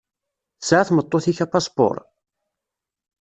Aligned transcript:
Tesεa 0.59 0.87
tmeṭṭut-ik 0.87 1.39
apaspuṛ? 1.45 1.95